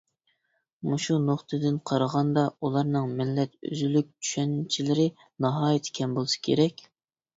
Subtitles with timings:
[0.91, 5.07] مۇشۇ نۇقتىدىن قارىغاندا ئۇلارنىڭ مىللەت ئۆزلۈك چۈشەنچىلىرى
[5.47, 6.87] ناھايىتى كەم بولسا كېرەك.